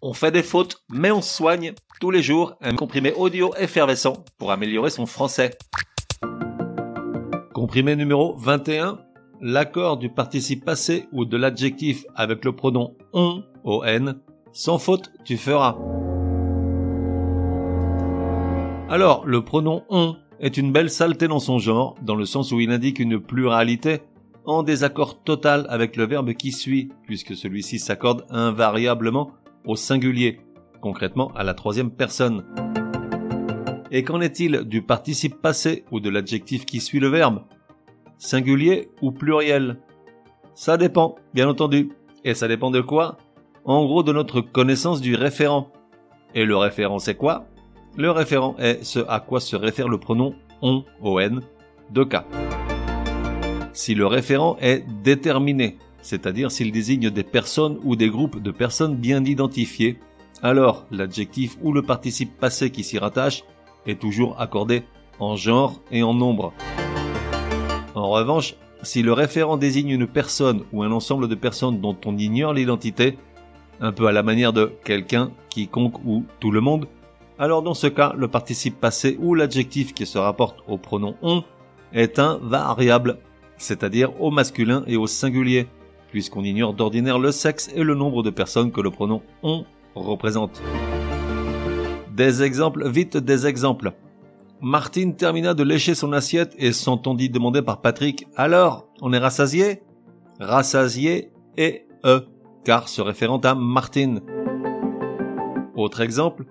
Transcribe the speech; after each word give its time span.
On 0.00 0.12
fait 0.12 0.30
des 0.30 0.44
fautes, 0.44 0.84
mais 0.88 1.10
on 1.10 1.20
soigne 1.20 1.72
tous 2.00 2.12
les 2.12 2.22
jours 2.22 2.54
un 2.60 2.76
comprimé 2.76 3.12
audio 3.14 3.52
effervescent 3.58 4.24
pour 4.38 4.52
améliorer 4.52 4.90
son 4.90 5.06
français. 5.06 5.58
Comprimé 7.52 7.96
numéro 7.96 8.36
21. 8.36 9.00
L'accord 9.40 9.96
du 9.96 10.08
participe 10.08 10.64
passé 10.64 11.08
ou 11.10 11.24
de 11.24 11.36
l'adjectif 11.36 12.04
avec 12.14 12.44
le 12.44 12.54
pronom 12.54 12.96
on, 13.12 13.42
on, 13.64 13.80
sans 14.52 14.78
faute 14.78 15.10
tu 15.24 15.36
feras. 15.36 15.76
Alors, 18.88 19.26
le 19.26 19.42
pronom 19.42 19.82
on 19.88 20.14
est 20.38 20.56
une 20.56 20.70
belle 20.70 20.90
saleté 20.90 21.26
dans 21.26 21.40
son 21.40 21.58
genre, 21.58 21.96
dans 22.02 22.14
le 22.14 22.24
sens 22.24 22.52
où 22.52 22.60
il 22.60 22.70
indique 22.70 23.00
une 23.00 23.18
pluralité 23.18 24.02
en 24.44 24.62
désaccord 24.62 25.24
total 25.24 25.66
avec 25.68 25.96
le 25.96 26.06
verbe 26.06 26.34
qui 26.34 26.52
suit, 26.52 26.88
puisque 27.04 27.34
celui-ci 27.34 27.80
s'accorde 27.80 28.24
invariablement 28.30 29.32
au 29.68 29.76
singulier, 29.76 30.40
concrètement 30.80 31.30
à 31.36 31.44
la 31.44 31.54
troisième 31.54 31.92
personne. 31.92 32.44
Et 33.92 34.02
qu'en 34.02 34.20
est-il 34.20 34.64
du 34.64 34.82
participe 34.82 35.40
passé 35.40 35.84
ou 35.92 36.00
de 36.00 36.10
l'adjectif 36.10 36.66
qui 36.66 36.80
suit 36.80 36.98
le 36.98 37.08
verbe? 37.08 37.44
Singulier 38.16 38.90
ou 39.02 39.12
pluriel? 39.12 39.78
Ça 40.54 40.76
dépend, 40.76 41.14
bien 41.34 41.48
entendu. 41.48 41.90
Et 42.24 42.34
ça 42.34 42.48
dépend 42.48 42.70
de 42.70 42.80
quoi? 42.80 43.18
En 43.64 43.84
gros 43.84 44.02
de 44.02 44.12
notre 44.12 44.40
connaissance 44.40 45.00
du 45.00 45.14
référent. 45.14 45.70
Et 46.34 46.44
le 46.44 46.56
référent 46.56 46.98
c'est 46.98 47.14
quoi? 47.14 47.46
Le 47.96 48.10
référent 48.10 48.56
est 48.58 48.82
ce 48.84 49.00
à 49.08 49.20
quoi 49.20 49.40
se 49.40 49.54
réfère 49.54 49.88
le 49.88 49.98
pronom 49.98 50.34
on, 50.62 50.84
on, 51.02 51.40
de 51.90 52.04
cas. 52.04 52.24
Si 53.72 53.94
le 53.94 54.06
référent 54.06 54.56
est 54.60 54.84
déterminé, 55.02 55.78
c'est-à-dire 56.08 56.50
s'il 56.50 56.72
désigne 56.72 57.10
des 57.10 57.22
personnes 57.22 57.78
ou 57.84 57.94
des 57.94 58.08
groupes 58.08 58.42
de 58.42 58.50
personnes 58.50 58.96
bien 58.96 59.22
identifiés, 59.26 59.98
alors 60.42 60.86
l'adjectif 60.90 61.58
ou 61.60 61.70
le 61.70 61.82
participe 61.82 62.38
passé 62.38 62.70
qui 62.70 62.82
s'y 62.82 62.98
rattache 62.98 63.44
est 63.86 64.00
toujours 64.00 64.40
accordé 64.40 64.84
en 65.18 65.36
genre 65.36 65.82
et 65.92 66.02
en 66.02 66.14
nombre. 66.14 66.54
En 67.94 68.08
revanche, 68.08 68.54
si 68.82 69.02
le 69.02 69.12
référent 69.12 69.58
désigne 69.58 69.90
une 69.90 70.06
personne 70.06 70.64
ou 70.72 70.82
un 70.82 70.92
ensemble 70.92 71.28
de 71.28 71.34
personnes 71.34 71.78
dont 71.82 71.98
on 72.06 72.16
ignore 72.16 72.54
l'identité, 72.54 73.18
un 73.78 73.92
peu 73.92 74.06
à 74.06 74.12
la 74.12 74.22
manière 74.22 74.54
de 74.54 74.72
quelqu'un, 74.84 75.30
quiconque 75.50 76.02
ou 76.06 76.24
tout 76.40 76.50
le 76.50 76.62
monde, 76.62 76.88
alors 77.38 77.60
dans 77.60 77.74
ce 77.74 77.86
cas, 77.86 78.14
le 78.16 78.28
participe 78.28 78.80
passé 78.80 79.18
ou 79.20 79.34
l'adjectif 79.34 79.92
qui 79.92 80.06
se 80.06 80.16
rapporte 80.16 80.60
au 80.68 80.78
pronom 80.78 81.16
on 81.20 81.44
est 81.92 82.18
un 82.18 82.38
variable, 82.40 83.18
c'est-à-dire 83.58 84.18
au 84.22 84.30
masculin 84.30 84.84
et 84.86 84.96
au 84.96 85.06
singulier, 85.06 85.66
puisqu'on 86.10 86.44
ignore 86.44 86.74
d'ordinaire 86.74 87.18
le 87.18 87.32
sexe 87.32 87.70
et 87.74 87.82
le 87.82 87.94
nombre 87.94 88.22
de 88.22 88.30
personnes 88.30 88.72
que 88.72 88.80
le 88.80 88.90
pronom 88.90 89.22
on 89.42 89.64
représente. 89.94 90.62
Des 92.14 92.42
exemples, 92.42 92.88
vite 92.88 93.16
des 93.16 93.46
exemples. 93.46 93.92
Martine 94.60 95.14
termina 95.14 95.54
de 95.54 95.62
lécher 95.62 95.94
son 95.94 96.12
assiette 96.12 96.54
et 96.58 96.72
s'entendit 96.72 97.30
demander 97.30 97.62
par 97.62 97.80
Patrick 97.80 98.26
Alors, 98.36 98.88
on 99.00 99.12
est 99.12 99.18
rassasié 99.18 99.82
Rassasié 100.40 101.30
et 101.56 101.86
E, 102.04 102.26
car 102.64 102.88
se 102.88 103.00
référant 103.00 103.38
à 103.38 103.54
Martine. 103.54 104.20
Autre 105.74 106.00
exemple, 106.00 106.44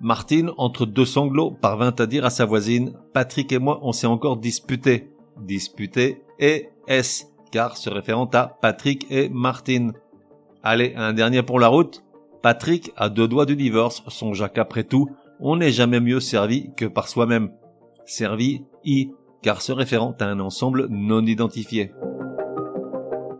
Martine, 0.00 0.50
entre 0.58 0.84
deux 0.84 1.04
sanglots, 1.04 1.50
parvint 1.50 1.94
à 1.98 2.06
dire 2.06 2.24
à 2.24 2.30
sa 2.30 2.44
voisine 2.44 2.94
Patrick 3.12 3.52
et 3.52 3.58
moi, 3.58 3.78
on 3.82 3.92
s'est 3.92 4.06
encore 4.06 4.36
disputé. 4.36 5.10
Disputé 5.40 6.22
et 6.38 6.68
S, 6.86 7.33
car 7.54 7.76
se 7.76 7.88
référant 7.88 8.28
à 8.32 8.48
Patrick 8.60 9.06
et 9.10 9.28
Martine. 9.28 9.92
Allez, 10.64 10.92
un 10.96 11.12
dernier 11.12 11.44
pour 11.44 11.60
la 11.60 11.68
route. 11.68 12.02
Patrick 12.42 12.90
a 12.96 13.08
deux 13.08 13.28
doigts 13.28 13.46
du 13.46 13.54
divorce, 13.54 14.02
songea 14.08 14.48
qu'après 14.48 14.82
tout, 14.82 15.08
on 15.38 15.54
n'est 15.54 15.70
jamais 15.70 16.00
mieux 16.00 16.18
servi 16.18 16.74
que 16.76 16.84
par 16.84 17.06
soi-même. 17.06 17.52
Servi, 18.06 18.64
i, 18.84 19.12
car 19.40 19.62
se 19.62 19.70
référant 19.70 20.16
à 20.18 20.24
un 20.24 20.40
ensemble 20.40 20.88
non 20.90 21.24
identifié. 21.24 21.92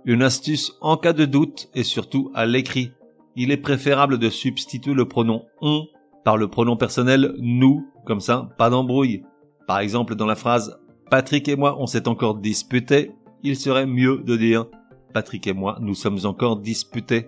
Une 0.04 0.22
astuce 0.22 0.74
en 0.80 0.96
cas 0.96 1.12
de 1.12 1.24
doute 1.24 1.68
et 1.74 1.82
surtout 1.82 2.30
à 2.34 2.46
l'écrit. 2.46 2.92
Il 3.34 3.50
est 3.50 3.56
préférable 3.56 4.18
de 4.18 4.30
substituer 4.30 4.94
le 4.94 5.08
pronom 5.08 5.42
on 5.60 5.86
par 6.24 6.36
le 6.36 6.46
pronom 6.46 6.76
personnel 6.76 7.34
nous, 7.40 7.88
comme 8.06 8.20
ça, 8.20 8.48
pas 8.58 8.70
d'embrouille. 8.70 9.24
Par 9.66 9.80
exemple, 9.80 10.14
dans 10.14 10.26
la 10.26 10.36
phrase 10.36 10.78
Patrick 11.10 11.48
et 11.48 11.56
moi 11.56 11.74
on 11.80 11.86
s'est 11.86 12.06
encore 12.06 12.36
disputé, 12.36 13.10
il 13.44 13.56
serait 13.56 13.86
mieux 13.86 14.22
de 14.24 14.36
dire 14.36 14.66
Patrick 15.12 15.46
et 15.46 15.52
moi, 15.52 15.78
nous 15.80 15.94
sommes 15.94 16.18
encore 16.24 16.56
disputés. 16.56 17.26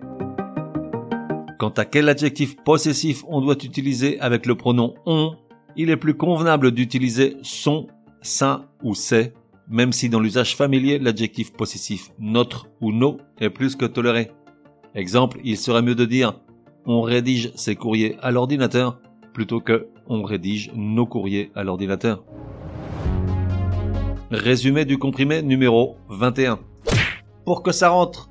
Quant 1.59 1.69
à 1.69 1.85
quel 1.85 2.09
adjectif 2.09 2.57
possessif 2.57 3.23
on 3.27 3.39
doit 3.39 3.55
utiliser 3.63 4.19
avec 4.19 4.45
le 4.45 4.55
pronom 4.55 4.95
on, 5.05 5.35
il 5.75 5.89
est 5.89 5.97
plus 5.97 6.15
convenable 6.15 6.71
d'utiliser 6.71 7.37
son, 7.43 7.87
ça 8.21 8.65
ou 8.83 8.95
c'est, 8.95 9.33
même 9.69 9.93
si 9.93 10.09
dans 10.09 10.19
l'usage 10.19 10.55
familier 10.55 10.97
l'adjectif 10.97 11.53
possessif 11.53 12.11
notre 12.19 12.67
ou 12.81 12.91
nos 12.91 13.17
est 13.39 13.51
plus 13.51 13.75
que 13.75 13.85
toléré. 13.85 14.31
Exemple, 14.95 15.39
il 15.43 15.57
serait 15.57 15.83
mieux 15.83 15.95
de 15.95 16.05
dire 16.05 16.41
on 16.85 17.01
rédige 17.01 17.51
ses 17.55 17.75
courriers 17.75 18.17
à 18.21 18.31
l'ordinateur 18.31 18.99
plutôt 19.33 19.59
que 19.59 19.87
on 20.07 20.23
rédige 20.23 20.71
nos 20.73 21.05
courriers 21.05 21.51
à 21.53 21.63
l'ordinateur. 21.63 22.23
Résumé 24.29 24.83
du 24.83 24.97
comprimé 24.97 25.41
numéro 25.41 25.95
21. 26.09 26.59
Pour 27.45 27.63
que 27.63 27.71
ça 27.71 27.87
rentre, 27.87 28.29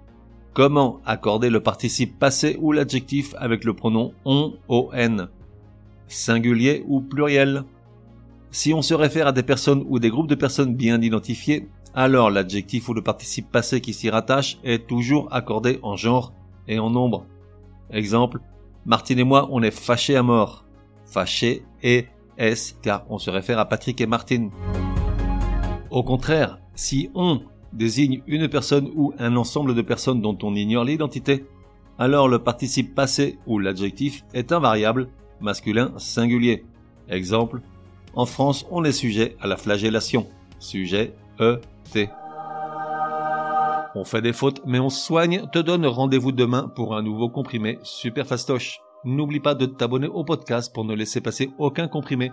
comment 0.52 1.00
accorder 1.06 1.48
le 1.48 1.62
participe 1.62 2.18
passé 2.18 2.58
ou 2.60 2.72
l'adjectif 2.72 3.34
avec 3.38 3.64
le 3.64 3.72
pronom 3.72 4.12
on, 4.26 4.52
on, 4.68 4.90
singulier 6.06 6.84
ou 6.86 7.00
pluriel? 7.00 7.64
Si 8.50 8.74
on 8.74 8.82
se 8.82 8.92
réfère 8.92 9.28
à 9.28 9.32
des 9.32 9.42
personnes 9.42 9.86
ou 9.88 9.98
des 9.98 10.10
groupes 10.10 10.28
de 10.28 10.34
personnes 10.34 10.74
bien 10.74 11.00
identifiés, 11.00 11.70
alors 11.94 12.30
l'adjectif 12.30 12.90
ou 12.90 12.94
le 12.94 13.02
participe 13.02 13.50
passé 13.50 13.80
qui 13.80 13.94
s'y 13.94 14.10
rattache 14.10 14.58
est 14.64 14.86
toujours 14.86 15.32
accordé 15.32 15.78
en 15.82 15.96
genre 15.96 16.34
et 16.68 16.78
en 16.78 16.90
nombre. 16.90 17.24
Exemple, 17.90 18.40
Martine 18.84 19.20
et 19.20 19.24
moi, 19.24 19.48
on 19.50 19.62
est 19.62 19.70
fâchés 19.70 20.16
à 20.16 20.22
mort. 20.22 20.66
Fâché 21.06 21.64
et 21.82 22.04
S 22.36 22.76
car 22.82 23.06
on 23.08 23.16
se 23.16 23.30
réfère 23.30 23.58
à 23.58 23.64
Patrick 23.64 23.98
et 24.02 24.06
Martine. 24.06 24.50
Au 25.90 26.02
contraire, 26.02 26.58
si 26.74 27.10
on 27.14 27.40
désigne 27.72 28.22
une 28.26 28.48
personne 28.48 28.90
ou 28.94 29.12
un 29.18 29.36
ensemble 29.36 29.74
de 29.74 29.82
personnes 29.82 30.20
dont 30.20 30.36
on 30.42 30.54
ignore 30.54 30.84
l'identité, 30.84 31.44
alors 31.98 32.28
le 32.28 32.38
participe 32.38 32.94
passé 32.94 33.38
ou 33.46 33.58
l'adjectif 33.58 34.24
est 34.34 34.52
invariable, 34.52 35.08
masculin 35.40 35.92
singulier. 35.96 36.64
Exemple, 37.08 37.60
en 38.14 38.26
France, 38.26 38.66
on 38.70 38.84
est 38.84 38.92
sujet 38.92 39.36
à 39.40 39.46
la 39.46 39.56
flagellation. 39.56 40.26
Sujet 40.58 41.14
E 41.40 41.60
T. 41.92 42.08
On 43.94 44.04
fait 44.04 44.22
des 44.22 44.32
fautes, 44.32 44.62
mais 44.66 44.78
on 44.80 44.90
soigne. 44.90 45.46
Te 45.52 45.58
donne 45.58 45.86
rendez-vous 45.86 46.32
demain 46.32 46.70
pour 46.74 46.96
un 46.96 47.02
nouveau 47.02 47.28
comprimé 47.28 47.78
super 47.82 48.26
fastoche. 48.26 48.80
N'oublie 49.04 49.40
pas 49.40 49.54
de 49.54 49.66
t'abonner 49.66 50.08
au 50.08 50.24
podcast 50.24 50.74
pour 50.74 50.84
ne 50.84 50.94
laisser 50.94 51.20
passer 51.20 51.50
aucun 51.58 51.88
comprimé. 51.88 52.32